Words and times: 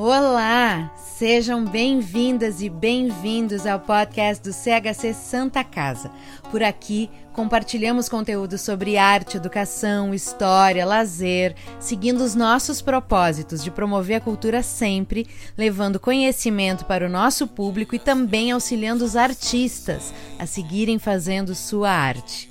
Olá, 0.00 0.94
sejam 0.94 1.64
bem-vindas 1.64 2.62
e 2.62 2.68
bem-vindos 2.68 3.66
ao 3.66 3.80
podcast 3.80 4.40
do 4.40 4.52
CHC 4.52 5.12
Santa 5.12 5.64
Casa. 5.64 6.08
Por 6.52 6.62
aqui 6.62 7.10
compartilhamos 7.32 8.08
conteúdo 8.08 8.56
sobre 8.58 8.96
arte, 8.96 9.36
educação, 9.36 10.14
história, 10.14 10.86
lazer, 10.86 11.56
seguindo 11.80 12.20
os 12.20 12.36
nossos 12.36 12.80
propósitos 12.80 13.60
de 13.60 13.72
promover 13.72 14.18
a 14.18 14.20
cultura 14.20 14.62
sempre, 14.62 15.26
levando 15.56 15.98
conhecimento 15.98 16.84
para 16.84 17.04
o 17.04 17.10
nosso 17.10 17.48
público 17.48 17.96
e 17.96 17.98
também 17.98 18.52
auxiliando 18.52 19.04
os 19.04 19.16
artistas 19.16 20.14
a 20.38 20.46
seguirem 20.46 21.00
fazendo 21.00 21.56
sua 21.56 21.90
arte. 21.90 22.48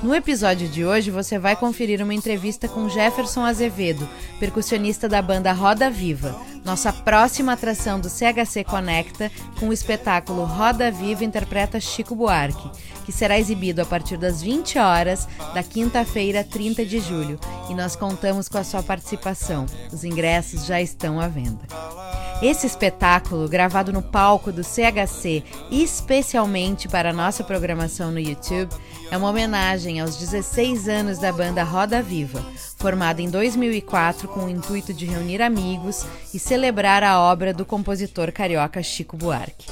No 0.00 0.14
episódio 0.14 0.68
de 0.68 0.84
hoje 0.84 1.10
você 1.10 1.40
vai 1.40 1.56
conferir 1.56 2.00
uma 2.00 2.14
entrevista 2.14 2.68
com 2.68 2.88
Jefferson 2.88 3.44
Azevedo, 3.44 4.08
percussionista 4.38 5.08
da 5.08 5.20
banda 5.20 5.52
Roda 5.52 5.90
Viva, 5.90 6.40
nossa 6.68 6.92
próxima 6.92 7.54
atração 7.54 7.98
do 7.98 8.10
CHC 8.10 8.62
Conecta 8.62 9.32
com 9.58 9.70
o 9.70 9.72
espetáculo 9.72 10.44
Roda 10.44 10.90
Viva 10.90 11.24
interpreta 11.24 11.80
Chico 11.80 12.14
Buarque, 12.14 12.70
que 13.06 13.10
será 13.10 13.38
exibido 13.38 13.80
a 13.80 13.86
partir 13.86 14.18
das 14.18 14.42
20 14.42 14.78
horas 14.78 15.26
da 15.54 15.62
quinta-feira, 15.62 16.44
30 16.44 16.84
de 16.84 17.00
julho, 17.00 17.40
e 17.70 17.74
nós 17.74 17.96
contamos 17.96 18.50
com 18.50 18.58
a 18.58 18.64
sua 18.64 18.82
participação. 18.82 19.64
Os 19.90 20.04
ingressos 20.04 20.66
já 20.66 20.78
estão 20.78 21.18
à 21.18 21.26
venda. 21.26 21.66
Esse 22.42 22.66
espetáculo, 22.66 23.48
gravado 23.48 23.90
no 23.90 24.02
palco 24.02 24.52
do 24.52 24.62
CHC, 24.62 25.42
especialmente 25.70 26.86
para 26.86 27.10
a 27.10 27.14
nossa 27.14 27.42
programação 27.42 28.12
no 28.12 28.20
YouTube, 28.20 28.70
é 29.10 29.16
uma 29.16 29.30
homenagem 29.30 30.00
aos 30.00 30.16
16 30.16 30.86
anos 30.86 31.18
da 31.18 31.32
banda 31.32 31.64
Roda 31.64 32.02
Viva, 32.02 32.44
formada 32.78 33.20
em 33.20 33.28
2004 33.28 34.28
com 34.28 34.44
o 34.44 34.48
intuito 34.48 34.94
de 34.94 35.04
reunir 35.04 35.42
amigos 35.42 36.06
e 36.32 36.38
celebrar 36.38 37.02
a 37.02 37.18
obra 37.20 37.52
do 37.52 37.66
compositor 37.66 38.30
carioca 38.32 38.82
Chico 38.82 39.16
Buarque. 39.16 39.66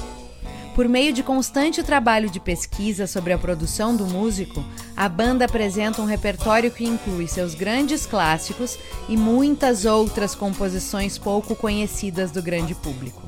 Por 0.75 0.87
meio 0.87 1.11
de 1.11 1.23
constante 1.23 1.81
trabalho 1.81 2.29
de 2.29 2.39
pesquisa 2.39 3.07
sobre 3.07 3.33
a 3.33 3.37
produção 3.37 3.95
do 3.95 4.05
músico, 4.05 4.63
a 4.95 5.09
banda 5.09 5.45
apresenta 5.45 6.01
um 6.01 6.05
repertório 6.05 6.69
que 6.69 6.83
inclui 6.83 7.27
seus 7.27 7.55
grandes 7.55 8.05
clássicos 8.05 8.77
e 9.09 9.17
muitas 9.17 9.85
outras 9.85 10.35
composições 10.35 11.17
pouco 11.17 11.55
conhecidas 11.55 12.29
do 12.29 12.43
grande 12.43 12.75
público. 12.75 13.23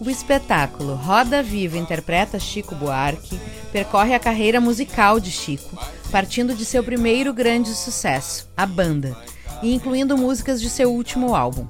O 0.00 0.10
espetáculo 0.10 0.94
Roda 0.94 1.42
Viva 1.42 1.78
interpreta 1.78 2.38
Chico 2.38 2.74
Buarque 2.74 3.40
percorre 3.72 4.14
a 4.14 4.20
carreira 4.20 4.60
musical 4.60 5.18
de 5.18 5.30
Chico, 5.30 5.76
partindo 6.10 6.54
de 6.54 6.64
seu 6.64 6.82
primeiro 6.82 7.32
grande 7.32 7.74
sucesso, 7.74 8.48
a 8.56 8.66
banda, 8.66 9.16
e 9.62 9.74
incluindo 9.74 10.16
músicas 10.16 10.60
de 10.60 10.68
seu 10.70 10.92
último 10.92 11.34
álbum. 11.34 11.66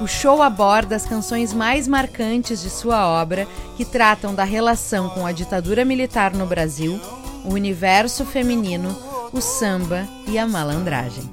O 0.00 0.06
show 0.06 0.42
aborda 0.42 0.94
as 0.94 1.06
canções 1.06 1.54
mais 1.54 1.88
marcantes 1.88 2.60
de 2.60 2.68
sua 2.68 3.06
obra, 3.06 3.46
que 3.76 3.84
tratam 3.84 4.34
da 4.34 4.44
relação 4.44 5.08
com 5.10 5.24
a 5.24 5.32
ditadura 5.32 5.84
militar 5.84 6.34
no 6.34 6.46
Brasil, 6.46 7.00
o 7.44 7.54
universo 7.54 8.24
feminino, 8.24 8.94
o 9.32 9.40
samba 9.40 10.06
e 10.28 10.38
a 10.38 10.46
malandragem. 10.46 11.24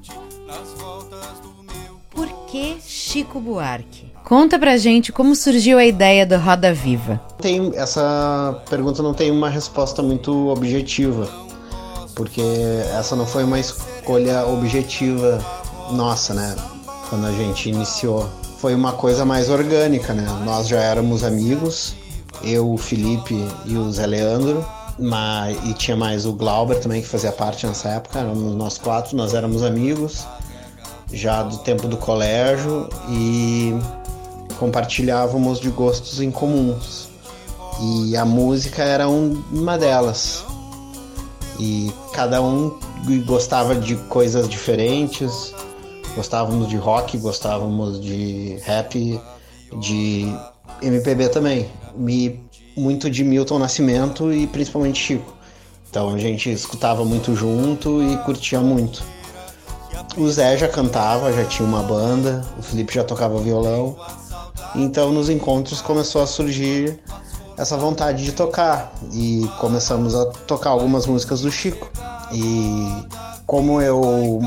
Por 2.09 2.27
que 2.47 2.77
Chico 2.81 3.39
Buarque? 3.39 4.13
Conta 4.23 4.57
pra 4.57 4.77
gente 4.77 5.11
como 5.11 5.35
surgiu 5.35 5.77
a 5.77 5.85
ideia 5.85 6.25
do 6.25 6.37
Roda 6.37 6.73
Viva. 6.73 7.21
Tem, 7.41 7.73
essa 7.75 8.63
pergunta 8.69 9.03
não 9.03 9.13
tem 9.13 9.29
uma 9.29 9.49
resposta 9.49 10.01
muito 10.01 10.47
objetiva, 10.47 11.29
porque 12.15 12.41
essa 12.97 13.15
não 13.15 13.25
foi 13.25 13.43
uma 13.43 13.59
escolha 13.59 14.45
objetiva 14.45 15.43
nossa, 15.91 16.33
né? 16.33 16.55
Quando 17.09 17.27
a 17.27 17.31
gente 17.31 17.69
iniciou 17.69 18.29
foi 18.63 18.73
uma 18.73 18.93
coisa 18.93 19.25
mais 19.25 19.49
orgânica, 19.49 20.13
né? 20.13 20.25
Nós 20.45 20.69
já 20.69 20.79
éramos 20.81 21.21
amigos, 21.23 21.93
eu, 22.41 22.71
o 22.71 22.77
Felipe 22.77 23.35
e 23.65 23.75
o 23.75 23.91
Zé 23.91 24.07
Leandro, 24.07 24.65
mas, 24.97 25.57
e 25.65 25.73
tinha 25.73 25.97
mais 25.97 26.25
o 26.25 26.31
Glauber 26.31 26.79
também 26.79 27.01
que 27.01 27.07
fazia 27.09 27.33
parte 27.33 27.67
nessa 27.67 27.89
época, 27.89 28.19
éramos 28.19 28.55
nós 28.55 28.77
quatro, 28.77 29.17
nós 29.17 29.33
éramos 29.33 29.63
amigos 29.63 30.25
já 31.11 31.43
do 31.43 31.57
tempo 31.57 31.89
do 31.89 31.97
colégio 31.97 32.87
e 33.09 33.75
compartilhávamos 34.57 35.59
de 35.59 35.69
gostos 35.69 36.21
em 36.21 36.31
comuns. 36.31 37.09
E 37.81 38.15
a 38.15 38.23
música 38.23 38.81
era 38.81 39.09
um, 39.09 39.43
uma 39.51 39.77
delas. 39.77 40.45
E 41.59 41.93
cada 42.13 42.41
um 42.41 42.77
gostava 43.25 43.75
de 43.75 43.95
coisas 43.95 44.49
diferentes, 44.49 45.53
Gostávamos 46.15 46.69
de 46.69 46.77
rock, 46.77 47.17
gostávamos 47.17 47.99
de 47.99 48.59
rap, 48.63 49.19
de 49.79 50.31
MPB 50.81 51.29
também. 51.29 51.67
Me, 51.95 52.39
muito 52.77 53.09
de 53.09 53.23
Milton 53.23 53.57
Nascimento 53.57 54.31
e 54.31 54.45
principalmente 54.45 54.99
Chico. 54.99 55.33
Então 55.89 56.13
a 56.13 56.17
gente 56.19 56.51
escutava 56.51 57.03
muito 57.03 57.35
junto 57.35 58.03
e 58.03 58.15
curtia 58.17 58.59
muito. 58.59 59.03
O 60.15 60.29
Zé 60.29 60.55
já 60.55 60.67
cantava, 60.67 61.33
já 61.33 61.45
tinha 61.45 61.67
uma 61.67 61.81
banda, 61.81 62.45
o 62.59 62.61
Felipe 62.61 62.93
já 62.93 63.03
tocava 63.03 63.39
violão. 63.39 63.97
Então 64.75 65.11
nos 65.11 65.29
encontros 65.29 65.81
começou 65.81 66.21
a 66.21 66.27
surgir 66.27 66.99
essa 67.57 67.77
vontade 67.77 68.23
de 68.23 68.31
tocar 68.31 68.93
e 69.11 69.47
começamos 69.59 70.15
a 70.15 70.25
tocar 70.25 70.71
algumas 70.71 71.05
músicas 71.05 71.41
do 71.41 71.51
Chico. 71.51 71.89
E 72.31 73.05
como 73.45 73.81
eu 73.81 74.41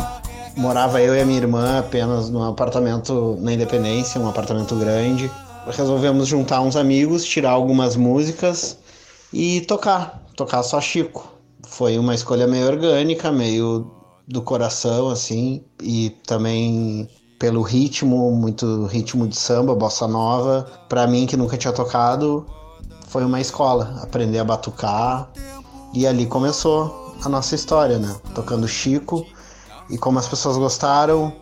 morava 0.56 1.00
eu 1.00 1.14
e 1.14 1.20
a 1.20 1.24
minha 1.24 1.38
irmã 1.38 1.78
apenas 1.78 2.30
num 2.30 2.42
apartamento 2.42 3.36
na 3.40 3.52
Independência, 3.52 4.20
um 4.20 4.28
apartamento 4.28 4.74
grande. 4.76 5.30
Resolvemos 5.66 6.28
juntar 6.28 6.60
uns 6.60 6.76
amigos, 6.76 7.24
tirar 7.24 7.50
algumas 7.50 7.96
músicas 7.96 8.78
e 9.32 9.60
tocar, 9.62 10.22
tocar 10.36 10.62
só 10.62 10.80
Chico. 10.80 11.32
Foi 11.66 11.98
uma 11.98 12.14
escolha 12.14 12.46
meio 12.46 12.66
orgânica, 12.66 13.30
meio 13.32 13.90
do 14.26 14.42
coração 14.42 15.08
assim, 15.08 15.64
e 15.82 16.10
também 16.26 17.08
pelo 17.38 17.62
ritmo, 17.62 18.30
muito 18.32 18.86
ritmo 18.86 19.26
de 19.26 19.36
samba, 19.36 19.74
bossa 19.74 20.08
nova. 20.08 20.66
Para 20.88 21.06
mim 21.06 21.26
que 21.26 21.36
nunca 21.36 21.56
tinha 21.56 21.72
tocado, 21.72 22.46
foi 23.16 23.24
uma 23.24 23.40
escola, 23.40 23.98
aprender 24.02 24.38
a 24.38 24.44
batucar. 24.44 25.26
E 25.94 26.06
ali 26.06 26.26
começou 26.26 27.14
a 27.24 27.30
nossa 27.30 27.54
história, 27.54 27.98
né? 27.98 28.14
Tocando 28.34 28.68
Chico 28.68 29.24
e 29.88 29.96
como 29.96 30.18
as 30.18 30.28
pessoas 30.28 30.58
gostaram, 30.58 31.32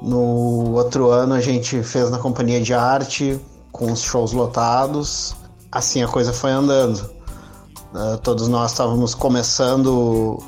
no 0.00 0.70
outro 0.72 1.10
ano 1.10 1.34
a 1.34 1.40
gente 1.40 1.82
fez 1.82 2.12
na 2.12 2.18
companhia 2.18 2.60
de 2.60 2.72
arte, 2.72 3.40
com 3.72 3.90
os 3.90 4.02
shows 4.02 4.30
lotados. 4.30 5.34
Assim 5.72 6.00
a 6.00 6.06
coisa 6.06 6.32
foi 6.32 6.52
andando. 6.52 7.10
Uh, 7.92 8.16
todos 8.18 8.46
nós 8.46 8.70
estávamos 8.70 9.12
começando 9.12 10.38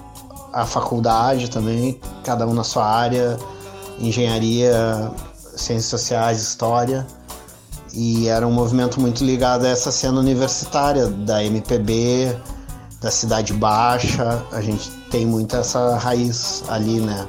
a 0.53 0.65
faculdade 0.65 1.51
também, 1.51 2.01
cada 2.23 2.47
um 2.47 2.55
na 2.55 2.63
sua 2.63 2.87
área, 2.87 3.37
engenharia, 3.99 5.11
ciências 5.57 5.87
sociais, 5.87 6.41
história. 6.41 7.05
E 7.93 8.27
era 8.27 8.47
um 8.47 8.53
movimento 8.53 8.99
muito 8.99 9.23
ligado 9.23 9.67
a 9.67 9.69
essa 9.69 9.93
cena 9.93 10.19
universitária 10.19 11.07
da 11.09 11.45
MPB, 11.45 12.35
da 13.01 13.11
Cidade 13.11 13.53
Baixa. 13.53 14.43
A 14.51 14.63
gente 14.63 14.91
tem 15.11 15.27
muito 15.27 15.55
essa 15.55 15.97
raiz 15.97 16.65
ali, 16.69 17.01
né? 17.01 17.29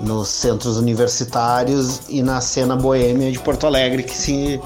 Nos 0.00 0.28
centros 0.28 0.78
universitários 0.78 2.00
e 2.08 2.22
na 2.22 2.40
cena 2.40 2.74
boêmia 2.74 3.30
de 3.30 3.38
Porto 3.38 3.66
Alegre 3.66 4.02
que 4.02 4.16
se 4.16 4.60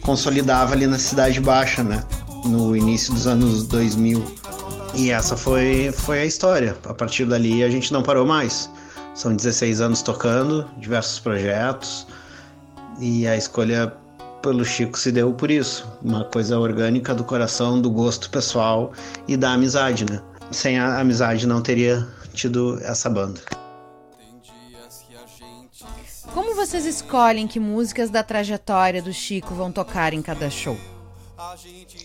consolidava 0.00 0.72
ali 0.72 0.86
na 0.86 0.98
Cidade 0.98 1.38
Baixa, 1.40 1.82
né? 1.82 2.02
No 2.46 2.74
início 2.74 3.12
dos 3.12 3.26
anos 3.26 3.66
2000. 3.66 4.24
E 4.94 5.10
essa 5.10 5.36
foi, 5.36 5.92
foi 5.92 6.20
a 6.20 6.24
história. 6.24 6.76
A 6.86 6.94
partir 6.94 7.26
dali 7.26 7.62
a 7.62 7.68
gente 7.68 7.92
não 7.92 8.02
parou 8.02 8.26
mais. 8.26 8.70
São 9.14 9.36
16 9.36 9.82
anos 9.82 10.00
tocando, 10.00 10.66
diversos 10.78 11.18
projetos. 11.18 12.06
E 12.98 13.26
a 13.26 13.36
escolha 13.36 13.92
pelo 14.42 14.64
Chico 14.64 14.98
se 14.98 15.12
deu 15.12 15.32
por 15.32 15.50
isso. 15.50 15.88
Uma 16.02 16.24
coisa 16.24 16.58
orgânica 16.58 17.14
do 17.14 17.24
coração, 17.24 17.80
do 17.80 17.90
gosto 17.90 18.28
pessoal 18.28 18.92
e 19.28 19.36
da 19.36 19.52
amizade, 19.52 20.04
né? 20.04 20.20
Sem 20.50 20.78
a 20.78 20.98
amizade 20.98 21.46
não 21.46 21.62
teria 21.62 22.06
tido 22.34 22.78
essa 22.82 23.08
banda. 23.08 23.40
Como 26.34 26.54
vocês 26.54 26.84
escolhem 26.84 27.46
que 27.46 27.60
músicas 27.60 28.10
da 28.10 28.22
trajetória 28.22 29.00
do 29.00 29.12
Chico 29.12 29.54
vão 29.54 29.70
tocar 29.70 30.12
em 30.12 30.20
cada 30.20 30.50
show? 30.50 30.76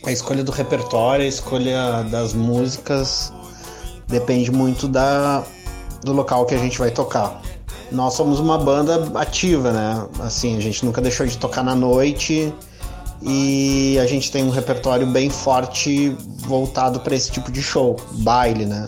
A 0.06 0.12
escolha 0.12 0.44
do 0.44 0.52
repertório, 0.52 1.26
a 1.26 1.28
escolha 1.28 2.04
das 2.04 2.34
músicas 2.34 3.32
depende 4.08 4.52
muito 4.52 4.88
da, 4.88 5.44
do 6.04 6.14
local 6.14 6.46
que 6.46 6.56
a 6.56 6.58
gente 6.58 6.78
vai 6.78 6.92
tocar 6.92 7.42
nós 7.92 8.14
somos 8.14 8.40
uma 8.40 8.58
banda 8.58 9.12
ativa, 9.20 9.72
né? 9.72 10.08
Assim, 10.20 10.58
a 10.58 10.60
gente 10.60 10.86
nunca 10.86 11.02
deixou 11.02 11.26
de 11.26 11.38
tocar 11.38 11.64
na 11.64 11.76
noite 11.76 12.54
e 13.22 13.98
a 14.00 14.06
gente 14.06 14.32
tem 14.32 14.44
um 14.44 14.50
repertório 14.50 15.08
bem 15.08 15.30
forte 15.30 16.16
voltado 16.40 17.00
para 17.00 17.16
esse 17.16 17.32
tipo 17.32 17.52
de 17.52 17.62
show, 17.62 17.96
baile, 18.20 18.66
né? 18.66 18.86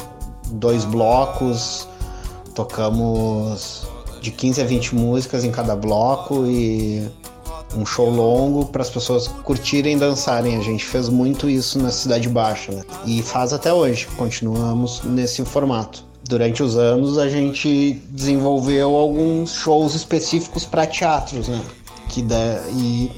Dois 0.52 0.86
blocos, 0.86 1.88
tocamos 2.54 3.88
de 4.22 4.32
15 4.32 4.62
a 4.62 4.66
20 4.66 4.96
músicas 4.96 5.44
em 5.44 5.52
cada 5.52 5.76
bloco 5.76 6.46
e 6.46 7.08
um 7.76 7.86
show 7.86 8.10
longo 8.10 8.66
para 8.66 8.82
as 8.82 8.90
pessoas 8.90 9.28
curtirem 9.28 9.96
e 9.96 10.00
dançarem. 10.00 10.58
A 10.58 10.62
gente 10.62 10.84
fez 10.84 11.10
muito 11.10 11.50
isso 11.50 11.80
na 11.80 11.92
Cidade 11.92 12.28
Baixa 12.28 12.72
né? 12.72 12.84
e 13.06 13.22
faz 13.22 13.54
até 13.54 13.74
hoje. 13.74 14.08
Continuamos 14.18 15.02
nesse 15.04 15.44
formato. 15.46 16.09
Durante 16.30 16.62
os 16.62 16.78
anos 16.78 17.18
a 17.18 17.28
gente 17.28 17.94
desenvolveu 18.08 18.96
alguns 18.96 19.52
shows 19.52 19.96
específicos 19.96 20.64
para 20.64 20.86
teatros, 20.86 21.48
né? 21.48 21.60
Que 22.08 22.22
de... 22.22 22.36
e 22.72 23.12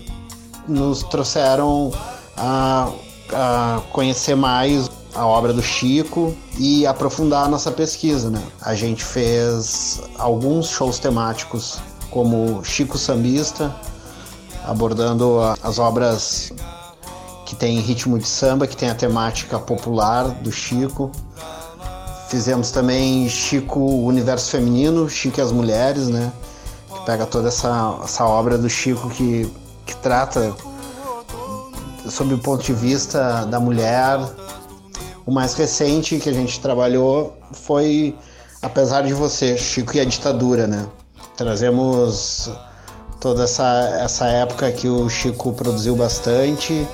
nos 0.65 1.03
trouxeram 1.03 1.91
a, 2.37 2.89
a 3.33 3.81
conhecer 3.91 4.35
mais 4.35 4.89
a 5.13 5.25
obra 5.25 5.51
do 5.51 5.61
Chico 5.61 6.33
e 6.57 6.87
aprofundar 6.87 7.47
a 7.47 7.49
nossa 7.49 7.69
pesquisa, 7.69 8.29
né? 8.29 8.41
A 8.61 8.75
gente 8.75 9.03
fez 9.03 10.01
alguns 10.17 10.69
shows 10.69 10.97
temáticos 10.97 11.79
como 12.09 12.63
Chico 12.63 12.97
Sambista, 12.97 13.75
abordando 14.63 15.37
as 15.61 15.79
obras 15.79 16.53
que 17.45 17.57
tem 17.57 17.77
ritmo 17.81 18.17
de 18.17 18.25
samba, 18.25 18.65
que 18.65 18.77
tem 18.77 18.89
a 18.89 18.95
temática 18.95 19.59
popular 19.59 20.29
do 20.29 20.49
Chico. 20.49 21.11
Fizemos 22.31 22.71
também 22.71 23.27
Chico 23.27 23.77
Universo 23.77 24.51
Feminino, 24.51 25.09
Chico 25.09 25.41
e 25.41 25.41
as 25.41 25.51
Mulheres, 25.51 26.07
né? 26.07 26.31
Que 26.89 27.05
pega 27.05 27.25
toda 27.25 27.49
essa, 27.49 27.99
essa 28.05 28.25
obra 28.25 28.57
do 28.57 28.69
Chico 28.69 29.09
que, 29.09 29.51
que 29.85 29.93
trata 29.97 30.55
sob 32.09 32.33
o 32.33 32.37
ponto 32.37 32.63
de 32.63 32.71
vista 32.71 33.45
da 33.47 33.59
mulher. 33.59 34.17
O 35.25 35.31
mais 35.31 35.53
recente 35.55 36.19
que 36.19 36.29
a 36.29 36.33
gente 36.33 36.61
trabalhou 36.61 37.37
foi 37.51 38.15
Apesar 38.61 39.01
de 39.01 39.13
Você, 39.13 39.57
Chico 39.57 39.97
e 39.97 39.99
a 39.99 40.05
Ditadura, 40.05 40.67
né? 40.67 40.87
Trazemos 41.35 42.49
toda 43.19 43.43
essa, 43.43 43.89
essa 43.99 44.27
época 44.27 44.71
que 44.71 44.87
o 44.87 45.09
Chico 45.09 45.51
produziu 45.51 45.97
bastante 45.97 46.87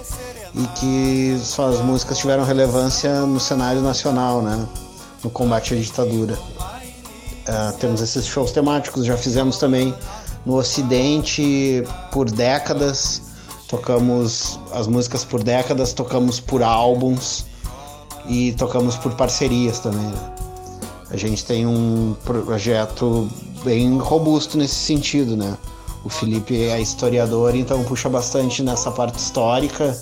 e 0.55 0.67
que 0.79 1.39
suas 1.43 1.79
músicas 1.79 2.17
tiveram 2.17 2.43
relevância 2.43 3.21
no 3.21 3.39
cenário 3.39 3.81
nacional, 3.81 4.41
né? 4.41 4.67
No 5.23 5.29
combate 5.29 5.73
à 5.73 5.77
ditadura. 5.77 6.33
Uh, 6.35 7.77
temos 7.79 8.01
esses 8.01 8.25
shows 8.25 8.51
temáticos, 8.51 9.05
já 9.05 9.15
fizemos 9.15 9.57
também 9.57 9.93
no 10.45 10.55
Ocidente 10.57 11.83
por 12.11 12.29
décadas, 12.29 13.21
tocamos 13.67 14.59
as 14.73 14.87
músicas 14.87 15.23
por 15.23 15.43
décadas, 15.43 15.93
tocamos 15.93 16.39
por 16.39 16.61
álbuns 16.61 17.45
e 18.27 18.51
tocamos 18.53 18.95
por 18.95 19.13
parcerias 19.15 19.79
também. 19.79 20.05
Né? 20.05 20.33
A 21.09 21.17
gente 21.17 21.45
tem 21.45 21.65
um 21.65 22.15
projeto 22.25 23.29
bem 23.63 23.97
robusto 23.97 24.57
nesse 24.57 24.75
sentido, 24.75 25.37
né? 25.37 25.57
O 26.03 26.09
Felipe 26.09 26.63
é 26.63 26.79
historiador, 26.81 27.55
então 27.55 27.83
puxa 27.83 28.09
bastante 28.09 28.61
nessa 28.61 28.91
parte 28.91 29.17
histórica 29.17 29.97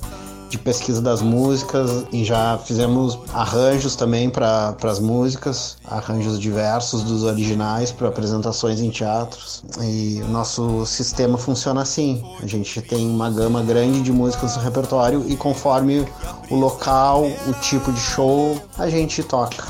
de 0.50 0.58
pesquisa 0.58 1.02
das 1.02 1.22
músicas 1.22 2.06
e 2.12 2.24
já 2.24 2.58
fizemos 2.58 3.20
arranjos 3.34 3.96
também 3.96 4.30
para 4.30 4.76
as 4.84 5.00
músicas, 5.00 5.78
arranjos 5.86 6.40
diversos 6.40 7.04
dos 7.04 7.24
originais 7.24 7.92
para 7.92 8.08
apresentações 8.08 8.80
em 8.82 8.90
teatros. 8.90 9.64
E 9.82 10.22
o 10.22 10.28
nosso 10.28 10.86
sistema 10.86 11.38
funciona 11.38 11.82
assim: 11.82 12.24
a 12.42 12.46
gente 12.46 12.82
tem 12.82 13.08
uma 13.08 13.30
gama 13.30 13.62
grande 13.64 14.02
de 14.02 14.12
músicas 14.12 14.56
no 14.56 14.62
repertório 14.62 15.26
e 15.28 15.36
conforme 15.36 16.06
o 16.50 16.56
local, 16.56 17.24
o 17.26 17.54
tipo 17.62 17.92
de 17.92 18.00
show, 18.00 18.62
a 18.78 18.90
gente 18.90 19.24
toca. 19.24 19.66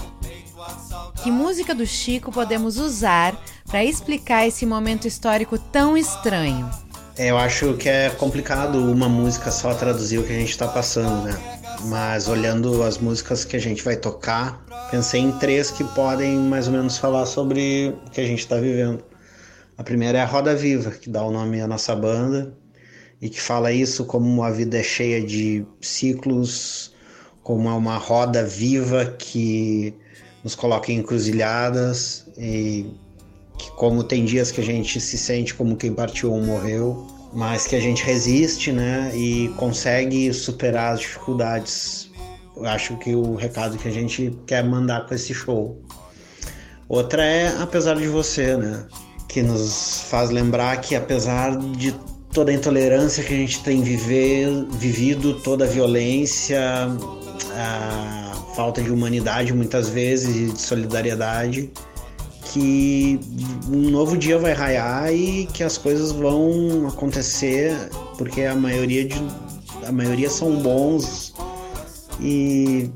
Que 1.23 1.31
música 1.31 1.73
do 1.73 1.87
Chico 1.87 2.31
podemos 2.31 2.77
usar 2.77 3.35
para 3.65 3.83
explicar 3.83 4.47
esse 4.47 4.63
momento 4.63 5.07
histórico 5.07 5.57
tão 5.57 5.97
estranho? 5.97 6.69
É, 7.17 7.31
eu 7.31 7.37
acho 7.37 7.75
que 7.75 7.87
é 7.87 8.09
complicado 8.09 8.91
uma 8.91 9.07
música 9.07 9.49
só 9.49 9.73
traduzir 9.73 10.17
o 10.19 10.23
que 10.23 10.33
a 10.33 10.35
gente 10.35 10.49
está 10.49 10.67
passando, 10.67 11.23
né? 11.23 11.59
Mas 11.85 12.27
olhando 12.27 12.83
as 12.83 12.97
músicas 12.97 13.45
que 13.45 13.55
a 13.55 13.59
gente 13.59 13.81
vai 13.81 13.95
tocar, 13.95 14.65
pensei 14.91 15.21
em 15.21 15.31
três 15.31 15.71
que 15.71 15.83
podem 15.83 16.37
mais 16.37 16.67
ou 16.67 16.73
menos 16.73 16.97
falar 16.97 17.25
sobre 17.25 17.95
o 18.05 18.09
que 18.11 18.19
a 18.19 18.25
gente 18.25 18.39
está 18.39 18.57
vivendo. 18.57 19.01
A 19.77 19.83
primeira 19.83 20.17
é 20.17 20.21
a 20.21 20.25
Roda 20.25 20.53
Viva, 20.53 20.91
que 20.91 21.09
dá 21.09 21.23
o 21.23 21.31
nome 21.31 21.61
à 21.61 21.67
nossa 21.67 21.95
banda 21.95 22.53
e 23.21 23.29
que 23.29 23.39
fala 23.39 23.71
isso 23.71 24.03
como 24.03 24.43
a 24.43 24.51
vida 24.51 24.77
é 24.77 24.83
cheia 24.83 25.23
de 25.23 25.65
ciclos, 25.79 26.93
como 27.41 27.69
é 27.69 27.73
uma 27.73 27.97
roda 27.97 28.43
viva 28.43 29.05
que 29.05 29.93
nos 30.43 30.53
coloca 30.53 30.91
em 30.91 30.97
encruzilhadas 30.97 32.27
e 32.37 32.87
que 33.57 33.71
como 33.71 34.03
tem 34.03 34.25
dias 34.25 34.51
que 34.51 34.61
a 34.61 34.63
gente 34.63 34.99
se 34.99 35.17
sente 35.17 35.53
como 35.53 35.75
quem 35.75 35.93
partiu 35.93 36.31
ou 36.31 36.41
morreu, 36.41 37.07
mas 37.33 37.67
que 37.67 37.75
a 37.75 37.79
gente 37.79 38.03
resiste, 38.03 38.71
né, 38.71 39.11
e 39.13 39.49
consegue 39.57 40.33
superar 40.33 40.93
as 40.93 41.01
dificuldades. 41.01 42.09
Eu 42.55 42.65
acho 42.65 42.95
que 42.97 43.13
o 43.13 43.35
recado 43.35 43.77
que 43.77 43.87
a 43.87 43.91
gente 43.91 44.37
quer 44.47 44.63
mandar 44.63 45.05
com 45.05 45.13
esse 45.13 45.33
show. 45.33 45.81
Outra 46.87 47.25
é 47.25 47.47
apesar 47.59 47.95
de 47.95 48.07
você, 48.07 48.55
né, 48.55 48.85
que 49.27 49.41
nos 49.41 50.01
faz 50.09 50.29
lembrar 50.29 50.79
que 50.79 50.95
apesar 50.95 51.57
de 51.57 51.93
toda 52.31 52.51
a 52.51 52.53
intolerância 52.53 53.23
que 53.23 53.33
a 53.33 53.37
gente 53.37 53.61
tem 53.63 53.81
viver, 53.81 54.65
vivido, 54.71 55.39
toda 55.41 55.65
a 55.65 55.67
violência, 55.67 56.61
a 57.53 58.31
falta 58.55 58.81
de 58.81 58.91
humanidade 58.91 59.53
muitas 59.53 59.89
vezes 59.89 60.35
e 60.35 60.53
de 60.53 60.61
solidariedade, 60.61 61.71
que 62.55 63.19
um 63.67 63.89
novo 63.89 64.17
dia 64.17 64.39
vai 64.39 64.53
raiar 64.53 65.13
e 65.13 65.45
que 65.47 65.61
as 65.61 65.77
coisas 65.77 66.13
vão 66.13 66.87
acontecer, 66.87 67.75
porque 68.17 68.43
a 68.43 68.55
maioria 68.55 69.03
de 69.05 69.21
a 69.85 69.91
maioria 69.91 70.29
são 70.29 70.55
bons 70.61 71.33
e 72.21 72.89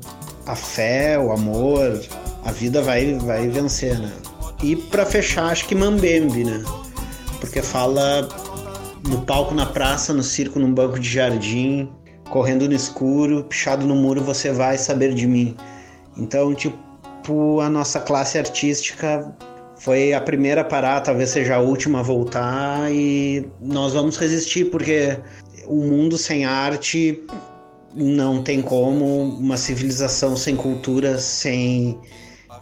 a 0.46 0.56
fé, 0.56 1.18
o 1.18 1.30
amor, 1.30 2.00
a 2.42 2.50
vida 2.52 2.80
vai 2.80 3.12
vai 3.18 3.48
vencer, 3.48 3.98
né? 3.98 4.10
E 4.62 4.74
para 4.74 5.04
fechar, 5.04 5.50
acho 5.50 5.68
que 5.68 5.74
Mambembe, 5.74 6.42
né? 6.42 6.64
Porque 7.38 7.60
fala 7.60 8.26
no 9.06 9.20
palco 9.26 9.54
na 9.54 9.66
praça, 9.66 10.14
no 10.14 10.22
circo, 10.22 10.58
num 10.58 10.72
banco 10.72 10.98
de 10.98 11.08
jardim, 11.08 11.86
correndo 12.30 12.66
no 12.66 12.74
escuro, 12.74 13.44
pichado 13.44 13.86
no 13.86 13.94
muro, 13.94 14.22
você 14.22 14.50
vai 14.52 14.78
saber 14.78 15.12
de 15.12 15.26
mim. 15.26 15.54
Então, 16.16 16.54
tipo, 16.54 17.60
a 17.60 17.68
nossa 17.68 18.00
classe 18.00 18.38
artística 18.38 19.36
foi 19.80 20.12
a 20.12 20.20
primeira 20.20 20.60
a 20.60 20.64
parar, 20.64 21.00
talvez 21.00 21.30
seja 21.30 21.56
a 21.56 21.58
última 21.58 22.00
a 22.00 22.02
voltar 22.02 22.92
e 22.92 23.48
nós 23.58 23.94
vamos 23.94 24.18
resistir 24.18 24.66
porque 24.66 25.16
o 25.66 25.76
mundo 25.76 26.18
sem 26.18 26.44
arte 26.44 27.24
não 27.94 28.42
tem 28.42 28.60
como, 28.60 29.22
uma 29.38 29.56
civilização 29.56 30.36
sem 30.36 30.54
cultura, 30.54 31.18
sem 31.18 31.98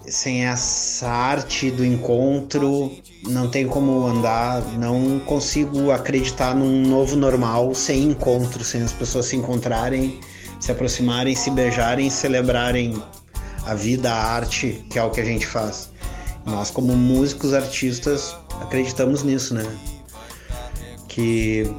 sem 0.07 0.47
essa 0.47 1.09
arte 1.09 1.71
do 1.73 1.85
encontro, 1.85 2.93
não 3.27 3.51
tem 3.51 3.67
como 3.67 4.07
andar, 4.07 4.63
não 4.79 5.19
consigo 5.19 5.91
acreditar 5.91 6.55
num 6.55 6.83
novo 6.87 7.17
normal 7.17 7.75
sem 7.75 8.05
encontro, 8.05 8.63
sem 8.63 8.81
as 8.81 8.93
pessoas 8.93 9.27
se 9.27 9.37
encontrarem, 9.37 10.21
se 10.61 10.71
aproximarem, 10.71 11.35
se 11.35 11.51
beijarem, 11.51 12.09
celebrarem 12.09 13.03
a 13.67 13.75
vida, 13.75 14.11
a 14.11 14.35
arte, 14.35 14.85
que 14.89 14.99
é 14.99 15.03
o 15.03 15.11
que 15.11 15.21
a 15.21 15.25
gente 15.25 15.47
faz. 15.47 15.91
Nós, 16.49 16.71
como 16.71 16.97
músicos, 16.97 17.53
artistas, 17.53 18.35
acreditamos 18.61 19.23
nisso, 19.23 19.55
né? 19.55 19.65
Que 21.07 21.71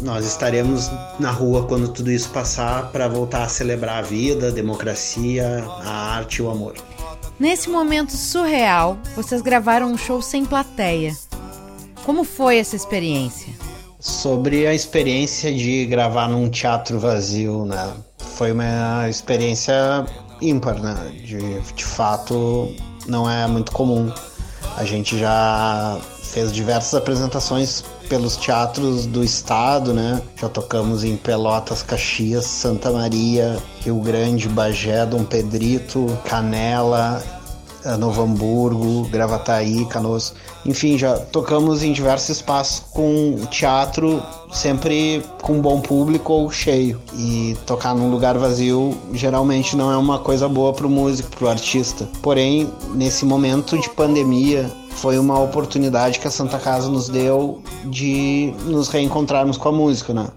nós 0.00 0.26
estaremos 0.26 0.90
na 1.20 1.30
rua 1.30 1.66
quando 1.66 1.88
tudo 1.88 2.10
isso 2.10 2.30
passar 2.30 2.90
para 2.90 3.06
voltar 3.06 3.44
a 3.44 3.48
celebrar 3.48 3.98
a 3.98 4.02
vida, 4.02 4.48
a 4.48 4.50
democracia, 4.50 5.64
a 5.84 6.16
arte 6.16 6.36
e 6.36 6.42
o 6.42 6.50
amor. 6.50 6.74
Nesse 7.38 7.68
momento 7.68 8.12
surreal, 8.12 8.98
vocês 9.14 9.42
gravaram 9.42 9.92
um 9.92 9.98
show 9.98 10.22
sem 10.22 10.44
plateia. 10.44 11.16
Como 12.04 12.24
foi 12.24 12.58
essa 12.58 12.76
experiência? 12.76 13.52
Sobre 14.00 14.66
a 14.66 14.74
experiência 14.74 15.52
de 15.52 15.86
gravar 15.86 16.28
num 16.28 16.48
teatro 16.48 16.98
vazio, 16.98 17.64
né? 17.64 17.92
Foi 18.18 18.52
uma 18.52 19.08
experiência 19.08 19.74
ímpar, 20.40 20.80
né? 20.80 21.12
De, 21.24 21.60
de 21.60 21.84
fato, 21.84 22.74
não 23.06 23.28
é 23.28 23.46
muito 23.46 23.72
comum. 23.72 24.12
A 24.76 24.84
gente 24.84 25.18
já 25.18 25.98
fez 26.22 26.52
diversas 26.52 26.94
apresentações 26.94 27.84
pelos 28.08 28.36
teatros 28.36 29.06
do 29.06 29.22
estado, 29.22 29.92
né? 29.92 30.20
Já 30.40 30.48
tocamos 30.48 31.04
em 31.04 31.16
Pelotas, 31.16 31.82
Caxias, 31.82 32.44
Santa 32.44 32.90
Maria, 32.90 33.58
Rio 33.80 34.00
Grande, 34.00 34.48
Bagé, 34.48 35.04
Dom 35.06 35.24
Pedrito, 35.24 36.06
Canela, 36.24 37.22
Novo 37.98 38.22
Hamburgo, 38.22 39.08
Gravataí, 39.08 39.84
Canoas. 39.86 40.34
Enfim, 40.64 40.96
já 40.96 41.18
tocamos 41.18 41.82
em 41.82 41.92
diversos 41.92 42.36
espaços 42.36 42.84
com 42.92 43.36
teatro 43.50 44.22
sempre 44.52 45.24
com 45.40 45.60
bom 45.60 45.80
público 45.80 46.32
ou 46.32 46.50
cheio. 46.50 47.00
E 47.14 47.56
tocar 47.66 47.94
num 47.94 48.10
lugar 48.10 48.38
vazio 48.38 48.96
geralmente 49.12 49.74
não 49.76 49.90
é 49.90 49.96
uma 49.96 50.18
coisa 50.18 50.48
boa 50.48 50.72
pro 50.72 50.88
músico, 50.88 51.30
pro 51.30 51.48
artista. 51.48 52.08
Porém, 52.22 52.70
nesse 52.94 53.24
momento 53.24 53.78
de 53.78 53.88
pandemia, 53.90 54.70
foi 54.90 55.18
uma 55.18 55.40
oportunidade 55.40 56.20
que 56.20 56.28
a 56.28 56.30
Santa 56.30 56.58
Casa 56.58 56.88
nos 56.88 57.08
deu 57.08 57.62
de 57.86 58.54
nos 58.66 58.88
reencontrarmos 58.88 59.56
com 59.56 59.68
a 59.68 59.72
música, 59.72 60.12
né? 60.12 60.28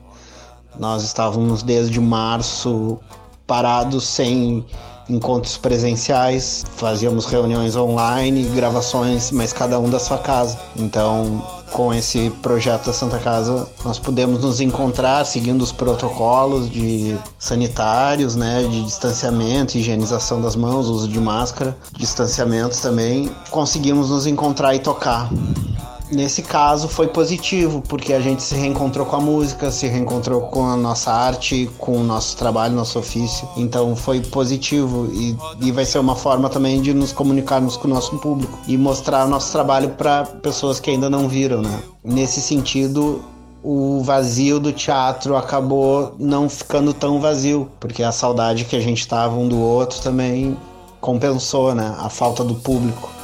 Nós 0.79 1.03
estávamos 1.03 1.61
desde 1.61 1.99
março 1.99 2.97
parados 3.45 4.05
sem 4.07 4.65
encontros 5.09 5.57
presenciais, 5.57 6.65
fazíamos 6.75 7.25
reuniões 7.25 7.75
online, 7.75 8.43
gravações, 8.55 9.31
mas 9.31 9.53
cada 9.53 9.79
um 9.79 9.89
da 9.89 9.99
sua 9.99 10.17
casa. 10.17 10.57
Então, 10.75 11.41
com 11.71 11.93
esse 11.93 12.29
projeto 12.41 12.85
da 12.85 12.93
Santa 12.93 13.19
Casa, 13.19 13.67
nós 13.83 13.99
pudemos 13.99 14.41
nos 14.41 14.61
encontrar 14.61 15.25
seguindo 15.25 15.61
os 15.61 15.71
protocolos 15.71 16.69
de 16.69 17.17
sanitários, 17.37 18.35
né, 18.35 18.63
de 18.63 18.83
distanciamento, 18.83 19.77
higienização 19.77 20.41
das 20.41 20.55
mãos, 20.55 20.87
uso 20.87 21.07
de 21.07 21.19
máscara, 21.19 21.75
distanciamento 21.97 22.81
também. 22.81 23.29
Conseguimos 23.49 24.09
nos 24.09 24.25
encontrar 24.25 24.73
e 24.75 24.79
tocar. 24.79 25.29
Nesse 26.11 26.43
caso 26.43 26.87
foi 26.87 27.07
positivo, 27.07 27.81
porque 27.87 28.13
a 28.13 28.19
gente 28.19 28.43
se 28.43 28.55
reencontrou 28.55 29.05
com 29.05 29.15
a 29.15 29.21
música, 29.21 29.71
se 29.71 29.87
reencontrou 29.87 30.41
com 30.41 30.65
a 30.67 30.77
nossa 30.77 31.11
arte, 31.11 31.69
com 31.79 31.97
o 31.97 32.03
nosso 32.03 32.37
trabalho, 32.37 32.75
nosso 32.75 32.99
ofício. 32.99 33.47
Então 33.57 33.95
foi 33.95 34.21
positivo 34.21 35.09
e, 35.11 35.35
e 35.61 35.71
vai 35.71 35.83
ser 35.83 35.97
uma 35.97 36.15
forma 36.15 36.47
também 36.47 36.81
de 36.81 36.93
nos 36.93 37.11
comunicarmos 37.11 37.75
com 37.75 37.87
o 37.87 37.91
nosso 37.91 38.17
público 38.19 38.59
e 38.67 38.77
mostrar 38.77 39.25
o 39.25 39.29
nosso 39.29 39.51
trabalho 39.51 39.89
para 39.89 40.23
pessoas 40.25 40.79
que 40.79 40.91
ainda 40.91 41.09
não 41.09 41.27
viram, 41.27 41.61
né? 41.61 41.79
Nesse 42.03 42.39
sentido, 42.39 43.23
o 43.63 44.01
vazio 44.03 44.59
do 44.59 44.71
teatro 44.71 45.35
acabou 45.35 46.13
não 46.19 46.47
ficando 46.47 46.93
tão 46.93 47.19
vazio, 47.19 47.67
porque 47.79 48.03
a 48.03 48.11
saudade 48.11 48.65
que 48.65 48.75
a 48.75 48.79
gente 48.79 49.07
tava 49.07 49.35
um 49.35 49.47
do 49.47 49.59
outro 49.59 49.99
também 50.01 50.55
compensou, 51.01 51.73
né? 51.73 51.95
A 51.97 52.09
falta 52.09 52.43
do 52.43 52.53
público 52.53 53.14